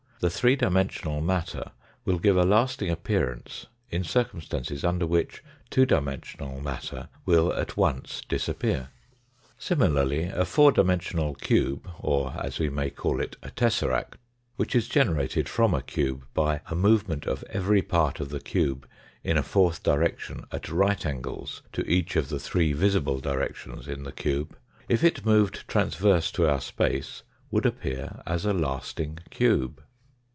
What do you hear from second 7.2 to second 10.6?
will at once disappear. Similarly, a